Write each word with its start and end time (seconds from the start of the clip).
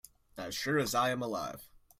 As 0.35 0.55
sure 0.55 0.79
as 0.79 0.95
I 0.95 1.11
am 1.11 1.21
alive. 1.21 1.69